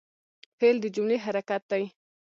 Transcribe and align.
فعل 0.59 0.75
د 0.81 0.85
جملې 0.95 1.17
حرکت 1.25 1.61
دئ. 1.71 1.83